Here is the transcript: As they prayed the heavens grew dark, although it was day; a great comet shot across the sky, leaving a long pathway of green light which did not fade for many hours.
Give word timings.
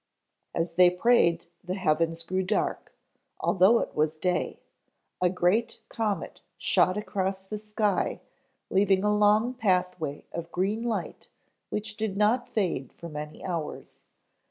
As 0.55 0.73
they 0.73 0.89
prayed 0.89 1.45
the 1.63 1.75
heavens 1.75 2.23
grew 2.23 2.41
dark, 2.41 2.91
although 3.39 3.77
it 3.81 3.93
was 3.93 4.17
day; 4.17 4.59
a 5.21 5.29
great 5.29 5.79
comet 5.89 6.41
shot 6.57 6.97
across 6.97 7.41
the 7.43 7.59
sky, 7.59 8.19
leaving 8.71 9.03
a 9.03 9.15
long 9.15 9.53
pathway 9.53 10.25
of 10.31 10.51
green 10.51 10.81
light 10.81 11.29
which 11.69 11.97
did 11.97 12.17
not 12.17 12.49
fade 12.49 12.91
for 12.93 13.09
many 13.09 13.43
hours. 13.43 13.99